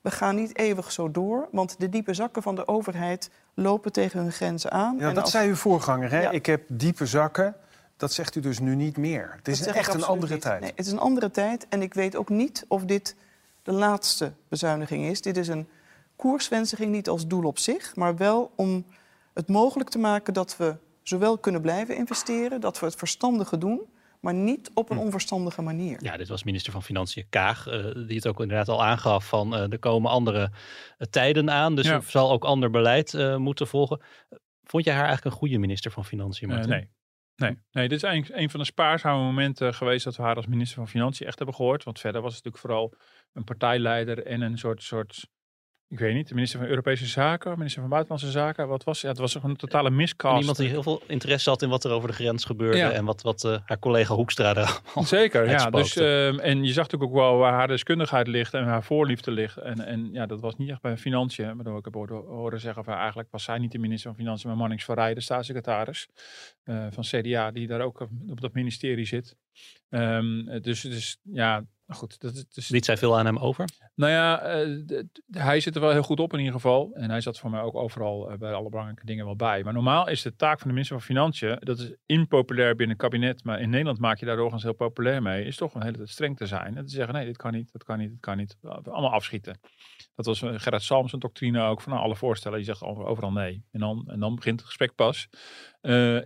[0.00, 4.20] we gaan niet eeuwig zo door, want de diepe zakken van de overheid lopen tegen
[4.20, 4.96] hun grenzen aan.
[4.98, 6.20] Ja, En dat als- zei uw voorganger, hè?
[6.22, 6.30] Ja.
[6.30, 7.54] Ik heb diepe zakken.
[7.96, 9.32] Dat zegt u dus nu niet meer.
[9.36, 10.42] Het is echt een andere niet.
[10.42, 10.60] tijd.
[10.60, 13.16] Nee, het is een andere tijd en ik weet ook niet of dit
[13.62, 15.20] de laatste bezuiniging is.
[15.22, 15.68] Dit is een
[16.16, 18.84] koerswijziging niet als doel op zich, maar wel om
[19.34, 20.76] het mogelijk te maken dat we
[21.08, 23.80] zowel kunnen blijven investeren, dat we het verstandige doen,
[24.20, 24.94] maar niet op Hm.
[24.94, 25.98] een onverstandige manier.
[26.04, 29.54] Ja, dit was minister van Financiën Kaag, eh, die het ook inderdaad al aangaf van
[29.54, 30.50] eh, er komen andere
[30.98, 31.74] eh, tijden aan.
[31.76, 31.94] Dus Ja.
[31.94, 34.00] er zal ook ander beleid eh, moeten volgen.
[34.62, 36.88] Vond jij haar eigenlijk een goede minister van Financiën, nee.
[37.36, 37.58] Nee.
[37.72, 40.76] nee, dit is eigenlijk een van de spaarzame momenten geweest dat we haar als minister
[40.76, 41.84] van Financiën echt hebben gehoord.
[41.84, 42.94] Want verder was het natuurlijk vooral
[43.32, 45.28] een partijleider en een soort, soort
[45.88, 48.68] ik weet niet, de minister van Europese Zaken, minister van Buitenlandse Zaken.
[48.68, 49.18] Wat was ja, het?
[49.18, 50.40] was gewoon een totale miscast.
[50.40, 52.90] iemand die heel veel interesse had in wat er over de grens gebeurde Ja.
[52.90, 55.70] en wat, wat eh, haar collega Hoekstra daar allemaal Zeker, ja.
[55.70, 59.30] Dus, ehm, en je zag natuurlijk ook wel waar haar deskundigheid ligt en haar voorliefde
[59.30, 59.56] ligt.
[59.56, 61.56] En, en ja, dat was niet echt bij financiën.
[61.56, 64.58] Maar ik heb horen, zeggen van eigenlijk was zij niet de minister van Financiën, maar
[64.58, 66.08] Mannings van Rij, de staatssecretaris
[66.62, 69.36] eh, van CDA, die daar ook op dat ministerie zit.
[69.88, 72.20] Ehm, dus, dus ja, goed.
[72.20, 73.64] Dat, is- dus, Liet zij veel aan hem over?
[73.94, 74.68] nou ja, eh,
[75.30, 76.90] hij zit er wel heel goed op in ieder geval.
[76.94, 79.62] En hij zat voor mij ook overal eh, bij alle belangrijke dingen wel bij.
[79.64, 83.04] Maar normaal is de taak van de minister van Financiën, dat is impopulair binnen het
[83.04, 85.96] kabinet, maar in Nederland maak je daar doorgaans heel populair mee, is toch een hele
[85.96, 86.76] tijd streng te zijn.
[86.76, 88.56] En te zeggen, nee, dit kan niet, dat kan niet, dat kan niet.
[88.62, 89.58] Allemaal afschieten.
[90.14, 92.58] Dat was eh, Gerard Salms een doctrine ook van nou, alle voorstellen.
[92.58, 93.64] Je zegt over- overal nee.
[93.72, 95.28] En dan, en dan begint het gesprek pas.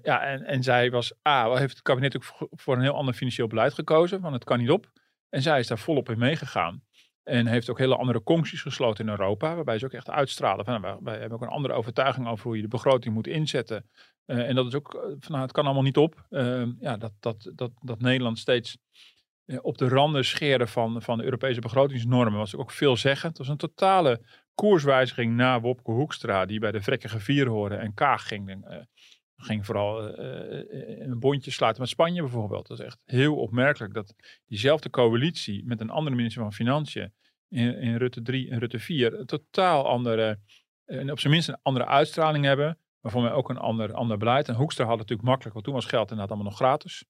[0.02, 3.46] Ja, en, en zij was, A, heeft het kabinet ook voor een heel ander financieel
[3.46, 4.90] beleid gekozen, want het kan niet op.
[5.30, 6.82] En zij is daar volop in meegegaan.
[7.22, 9.54] En heeft ook hele andere concties gesloten in Europa.
[9.54, 10.64] Waarbij ze ook echt uitstralen.
[10.64, 13.90] Van, nou, wij, hebben ook een andere overtuiging over hoe je de begroting moet inzetten.
[14.24, 16.26] Eh, en dat is ook, eh, van, nou, het kan allemaal niet op.
[16.30, 18.78] Uh, ja, dat, dat, dat, dat Nederland steeds
[19.44, 23.38] eh, op de randen scheren van, van de Europese begrotingsnormen was ook veelzeggend.
[23.38, 24.20] Het was een totale
[24.54, 28.64] koerswijziging na Wopke Hoekstra, die bij de vrekkige vier hoorde en Kaag ging.
[29.42, 32.66] Ging vooral uh, een bondje sluiten met Spanje bijvoorbeeld.
[32.66, 34.14] Dat is echt heel opmerkelijk dat
[34.46, 37.12] diezelfde coalitie met een andere minister van Financiën
[37.48, 40.38] in, in Rutte 3 en Rutte 4 een totaal andere,
[40.84, 42.78] en op zijn minst een andere uitstraling hebben.
[43.00, 44.48] Maar voor mij ook een ander, ander beleid.
[44.48, 47.04] En Hoekstra had natuurlijk makkelijk, want toen was geld inderdaad allemaal nog gratis.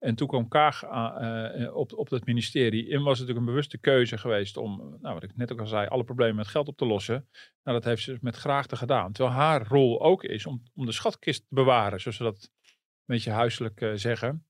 [0.00, 2.90] En toen kwam Kaag uh, op, op dat ministerie.
[2.90, 5.66] En was het natuurlijk een bewuste keuze geweest om, nou, wat ik net ook al
[5.66, 7.28] zei, alle problemen met geld op te lossen.
[7.62, 9.12] Nou, dat heeft ze met graagte gedaan.
[9.12, 13.14] Terwijl haar rol ook is om, om de schatkist te bewaren, zoals ze dat een
[13.14, 14.46] beetje huiselijk uh, zeggen.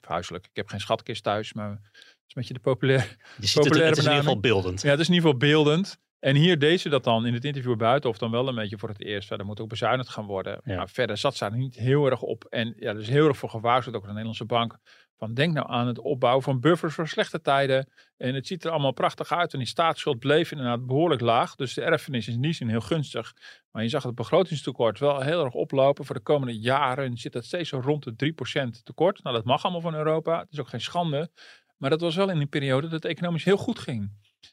[0.00, 1.80] Of huiselijk, ik heb geen schatkist thuis, maar het
[2.26, 3.08] is een beetje de populaire.
[3.38, 4.82] Je ziet het, het is in ieder geval beeldend.
[4.82, 6.00] Ja, het is in ieder geval beeldend.
[6.22, 8.78] En hier deed ze dat dan in het interview buiten, of dan wel een beetje
[8.78, 9.28] voor het eerst.
[9.28, 10.60] Verder moet ook bezuinigd gaan worden.
[10.64, 10.76] Ja.
[10.76, 12.44] Maar verder zat ze er niet heel erg op.
[12.44, 14.78] En ja, dus heel erg voor gewaarschuwd, ook de Nederlandse bank.
[15.16, 17.90] Van denk nou aan het opbouwen van buffers voor slechte tijden.
[18.16, 19.52] En het ziet er allemaal prachtig uit.
[19.52, 21.54] En die staatsschuld bleef inderdaad behoorlijk laag.
[21.54, 23.32] Dus de erfenis is in die zin heel gunstig.
[23.70, 26.04] Maar je zag het begrotingstekort wel heel erg oplopen.
[26.04, 28.34] Voor de komende jaren zit het steeds zo rond de
[28.68, 29.22] 3% tekort.
[29.22, 30.38] Nou, dat mag allemaal van Europa.
[30.38, 31.30] Het is ook geen schande.
[31.76, 34.10] Maar dat was wel in een periode dat het economisch heel goed ging.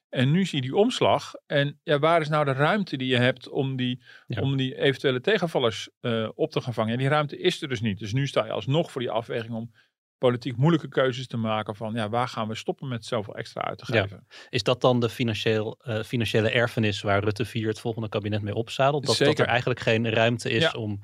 [0.10, 1.34] En nu zie je die omslag.
[1.45, 4.41] En ja, waar is nou de ruimte die je hebt om die, ja.
[4.41, 6.91] om die eventuele tegenvallers uh, op te gaan vangen?
[6.91, 7.99] En die ruimte is er dus niet.
[7.99, 9.71] Dus nu sta je alsnog voor die afweging om
[10.17, 13.78] politiek moeilijke keuzes te maken van ja, waar gaan we stoppen met zoveel extra uit
[13.78, 14.25] te geven.
[14.30, 14.36] Ja.
[14.49, 18.56] Is dat dan de financieel, uh, financiële erfenis waar Rutte 4 het volgende kabinet mee
[18.56, 19.06] opzadelt?
[19.06, 20.71] Dat, dat er eigenlijk geen ruimte is ja.
[20.71, 20.99] om,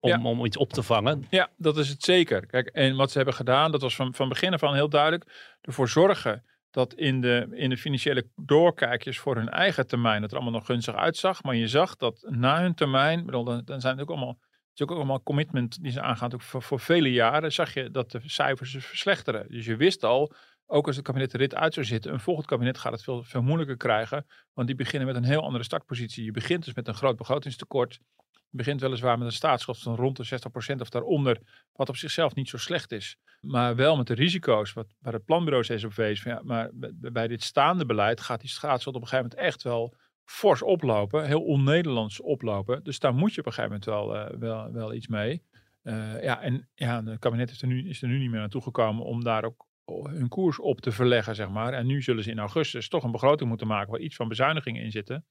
[0.00, 0.22] om, ja.
[0.22, 1.26] om iets op te vangen?
[1.30, 2.46] Ja, dat is het zeker.
[2.46, 5.56] Kijk, en wat ze hebben gedaan, dat was van, van begin af aan heel duidelijk,
[5.60, 6.44] ervoor zorgen
[6.76, 10.66] dat in de, in de financiële doorkijkjes voor hun eigen termijn het er allemaal nog
[10.66, 11.42] gunstig uitzag.
[11.42, 14.82] Maar je zag dat na hun termijn, bedoel, dan, zijn het ook allemaal, het is
[14.82, 18.20] ook allemaal commitment die ze aangaan, ook voor, voor vele jaren, zag je dat de
[18.24, 19.48] cijfers dus verslechteren.
[19.48, 20.32] Dus je wist al,
[20.66, 23.22] ook als het kabinet er rit uit zou zitten, een volgend kabinet gaat het veel,
[23.22, 26.24] veel moeilijker krijgen, want die beginnen met een heel andere startpositie.
[26.24, 28.00] Je begint dus met een groot begrotingstekort.
[28.32, 30.38] Je begint weliswaar met een staatsschuld van rond de
[30.74, 31.40] 60% of daaronder,
[31.72, 33.16] wat op zichzelf niet zo slecht is.
[33.40, 36.22] Maar wel met de risico's, wat, waar het planbureau steeds op wees.
[36.22, 39.94] Ja, maar bij dit staande beleid gaat die staatsschuld op een gegeven moment echt wel
[40.24, 41.26] fors oplopen.
[41.26, 42.84] Heel on-Nederlands oplopen.
[42.84, 45.42] Dus daar moet je op een gegeven moment wel, uh, wel, wel iets mee.
[45.82, 48.62] Uh, ja, en ja, het kabinet is er, nu, is er nu niet meer naartoe
[48.62, 51.72] gekomen om daar ook hun koers op te verleggen, zeg maar.
[51.72, 54.82] En nu zullen ze in augustus toch een begroting moeten maken waar iets van bezuinigingen
[54.82, 55.26] in zitten.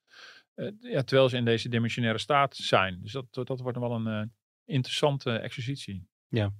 [0.55, 2.99] Uh, ja, terwijl ze in deze dimensionaire staat zijn.
[3.01, 4.33] Dus dat, dat wordt wel een
[4.65, 6.07] interessante exercitie.
[6.27, 6.53] Ja.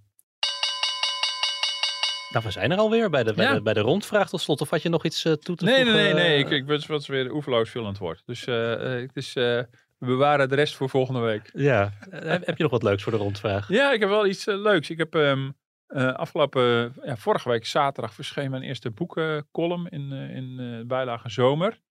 [2.30, 3.54] Nou, we zijn er alweer bij de, bij, ja.
[3.54, 4.62] de, bij de rondvraag tot slot.
[4.62, 5.94] Of had je nog iets uh, toe te nee, voegen?
[5.94, 6.38] Nee, nee, nee.
[6.38, 8.22] Ik, ik was, was weer oeverloos veel aan het woord.
[8.26, 11.50] Dus het is, we bewaren de rest voor volgende week.
[11.54, 11.94] Ja.
[12.10, 13.70] heb je nog wat leuks voor de rondvraag?
[13.70, 14.90] Ja, ik heb wel iets leuks.
[14.90, 15.56] Ik heb um,
[15.88, 21.84] afgelopen, ja, vorige week zaterdag verscheen mijn eerste boekencolumn in, in bijlage zomer.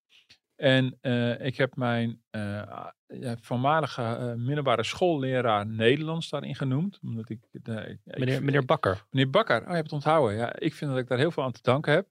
[0.54, 2.22] En uh, ik heb mijn
[3.06, 6.98] ja, voormalige middelbare schoolleraar Nederlands daarin genoemd.
[7.02, 7.66] Omdat ik, ik
[8.04, 9.04] meneer, meneer Bakker.
[9.10, 10.36] Meneer Bakker, oh, je hebt het onthouden.
[10.36, 12.08] Ja, ik vind dat ik daar heel veel aan te danken heb.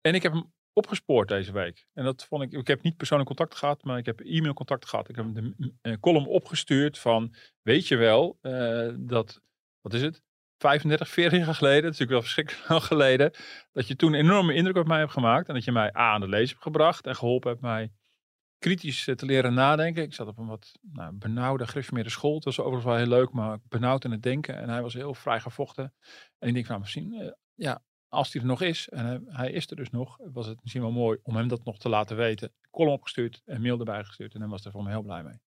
[0.00, 1.86] En ik heb hem opgespoord deze week.
[1.92, 4.88] En dat vond ik, ik heb niet persoonlijk contact gehad, maar ik heb e-mail contact
[4.88, 5.08] gehad.
[5.08, 8.38] Ik heb hem de column opgestuurd van, weet je wel,
[8.96, 9.40] dat,
[9.80, 10.22] wat is het?
[10.62, 13.32] 35, 40 jaar geleden, dat is natuurlijk wel verschrikkelijk lang geleden,
[13.72, 16.12] dat je toen een enorme indruk op mij hebt gemaakt en dat je mij A,
[16.12, 17.92] aan de lezen hebt gebracht en geholpen hebt mij
[18.58, 20.02] kritisch te leren nadenken.
[20.02, 22.34] Ik zat op een wat nou, benauwde, gereformeerde school.
[22.34, 24.56] Het was overigens wel heel leuk, maar benauwd in het denken.
[24.56, 25.94] En hij was heel vrij gevochten.
[26.38, 29.70] En ik denk van, misschien, uh, ja, als hij er nog is, en hij, is
[29.70, 32.52] er dus nog, was het misschien wel mooi om hem dat nog te laten weten.
[32.70, 35.40] Column opgestuurd, en mail erbij gestuurd en hij was er voor me heel blij mee.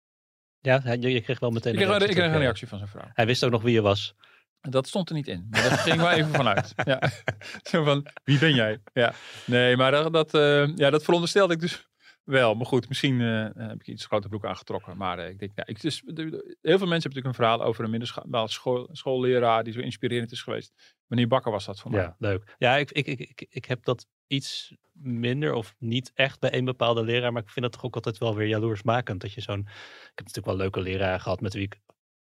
[0.59, 3.09] Ja, je kreeg wel meteen ik kreeg, een, ik kreeg een reactie van zijn vrouw.
[3.13, 4.15] Hij wist ook nog wie je was.
[4.61, 5.47] Dat stond er niet in.
[5.49, 6.73] Maar daar ging wel even vanuit.
[6.83, 7.01] Ja.
[7.71, 8.79] Zo van, wie ben jij?
[8.93, 9.13] Ja.
[9.45, 11.87] Nee, maar dat, dat, uh, ja, dat veronderstelde ik dus
[12.23, 12.55] wel.
[12.55, 14.97] Maar goed, misschien uh, heb ik iets grote broek aangetrokken.
[14.97, 17.83] Maar uh, ik denk, ja, ik, dus, heel veel mensen hebben natuurlijk een verhaal over
[17.83, 20.95] een middelbare school, schoolleraar die zo inspirerend is geweest.
[21.07, 22.01] Meneer Bakker was dat voor mij.
[22.01, 22.55] Ja, leuk.
[22.57, 27.03] Ja, ik, ik, ik, ik heb dat iets minder of niet echt bij een bepaalde
[27.03, 27.31] leraar.
[27.31, 29.21] Maar ik vind het toch ook altijd wel weer jaloersmakend.
[29.21, 29.59] Dat je zo'n...
[29.59, 31.79] Ik heb natuurlijk wel leuke leraren gehad met wie ik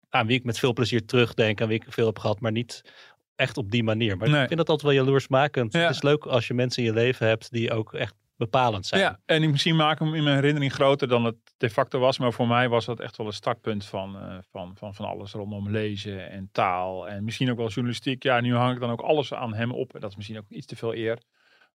[0.08, 2.82] aan wie ik met veel plezier terugdenk, aan wie ik veel heb gehad, maar niet
[3.34, 4.16] echt op die manier.
[4.16, 4.40] Maar nee.
[4.40, 5.72] ik vind dat altijd wel jaloersmakend.
[5.72, 5.80] Ja.
[5.80, 9.00] Het is leuk als je mensen in je leven hebt die ook echt bepalend zijn.
[9.00, 12.18] Ja, en misschien maken hem in mijn herinnering groter dan het de facto was.
[12.18, 15.32] Maar voor mij was dat echt wel een startpunt van, uh, van, van, van alles
[15.32, 17.08] rondom lezen en taal.
[17.08, 18.22] En misschien ook wel journalistiek.
[18.22, 19.94] Ja, nu hang ik dan ook alles aan hem op.
[19.94, 21.18] En dat is misschien ook iets te veel eer.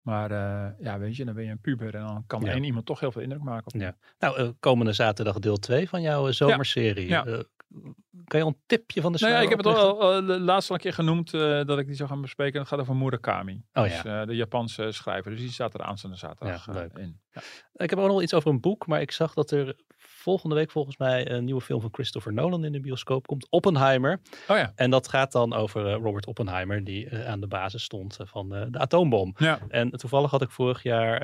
[0.01, 2.51] Maar eh, ja, weet je, dan ben je een puber en dan kan Ja.
[2.51, 3.73] één iemand toch heel veel indruk maken.
[3.73, 3.81] Op.
[3.81, 3.95] Ja.
[4.19, 7.07] Nou, eh, komende zaterdag deel 2 van jouw eh, zomerserie.
[7.07, 7.43] Ja.
[7.73, 7.79] Eh,
[8.25, 10.39] kan je al een tipje van de Nou ja, ik heb het al, al de
[10.39, 12.59] laatste al een keer genoemd eh, dat ik die zou gaan bespreken.
[12.59, 13.63] Het gaat over Murakami.
[13.73, 15.31] Oh dus, eh, de Japanse schrijver.
[15.31, 16.97] Dus die staat er aanstaande zaterdag Ja, eh, leuk.
[16.97, 17.19] in.
[17.31, 17.41] Ja.
[17.73, 19.75] Ik heb ook nog iets over een boek, maar ik zag dat er
[20.19, 23.47] volgende week volgens mij een nieuwe film van Christopher Nolan in de bioscoop komt.
[23.49, 24.21] Oppenheimer.
[24.47, 24.71] Oh ja.
[24.75, 28.27] En dat gaat dan over eh, Robert Oppenheimer, die eh, aan de basis stond eh,
[28.27, 29.35] van de atoombom.
[29.37, 29.59] Ja.
[29.67, 31.21] En toevallig had ik vorig jaar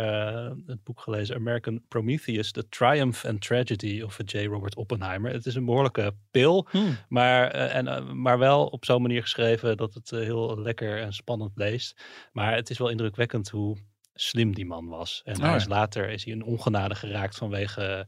[0.66, 4.46] het boek gelezen, American Prometheus, The Triumph and Tragedy of J.
[4.46, 5.32] Robert Oppenheimer.
[5.32, 6.98] Het is een behoorlijke pil, Hmm.
[7.10, 12.02] maar, en, maar wel op zo'n manier geschreven dat het heel lekker en spannend leest.
[12.32, 13.78] Maar het is wel indrukwekkend hoe
[14.16, 15.22] slim die man was.
[15.26, 15.56] En ja.
[15.56, 18.08] is later is hij in ongenade geraakt vanwege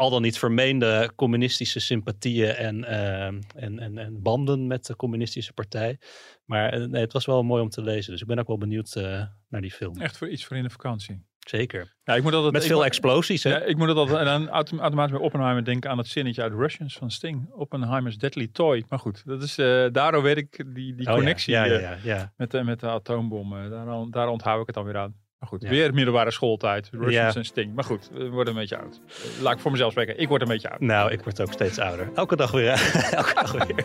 [0.00, 5.52] al dan niet vermeende communistische sympathieën en, eh, en, en, en banden met de communistische
[5.52, 5.98] partij.
[6.44, 8.12] Maar eh, nee, het was wel mooi om te lezen.
[8.12, 10.00] Dus ik ben ook wel benieuwd eh, naar die film.
[10.00, 11.28] Echt voor iets voor in de vakantie.
[11.38, 11.94] Zeker.
[12.04, 13.50] Ja, ik moet altijd, Met ik veel moet- explosies, hè?
[13.50, 16.42] Ja, ik moet het altijd, en dan autom- automatisch bij Oppenheimer denken aan het zinnetje
[16.42, 17.50] uit Russians van Sting.
[17.52, 18.84] Oppenheimer's Deadly Toy.
[18.88, 19.54] Maar goed, dat is,
[19.92, 22.32] daardoor weet ik die, die Oh connectie ja, ja.
[22.36, 23.56] Met, de, met de atoombom.
[23.56, 25.14] eh, daar, daar onthoud ik het dan weer aan.
[25.40, 25.68] Maar goed, Ja.
[25.68, 26.88] weer middelbare schooltijd.
[26.92, 27.38] Russians Ja.
[27.40, 27.74] en Sting.
[27.74, 29.00] Maar goed, we worden een beetje oud.
[29.40, 30.18] Laat ik voor mezelf spreken.
[30.20, 30.80] Ik word een beetje oud.
[30.80, 32.10] Nou, ik word ook steeds ouder.
[32.14, 32.70] Elke dag weer.
[33.10, 33.84] Elke dag weer.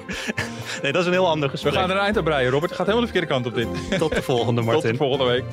[0.82, 1.74] Nee, dat is een heel ander We gesprek.
[1.74, 2.70] gaan er een eind aan breien, Robert.
[2.72, 3.56] Het gaat helemaal de verkeerde kant op
[3.90, 4.00] dit.
[4.00, 4.92] Tot de volgende, Tot Martin.
[4.92, 5.44] de volgende week.